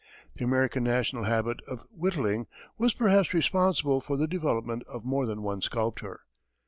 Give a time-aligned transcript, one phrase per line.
[0.35, 5.43] The American national habit of whittling was perhaps responsible for the development of more than
[5.43, 6.21] one sculptor.